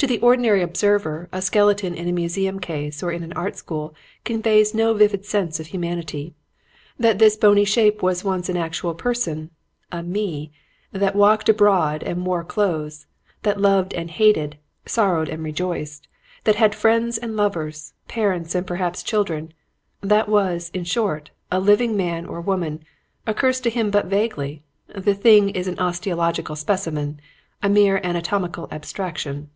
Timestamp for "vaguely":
24.04-24.62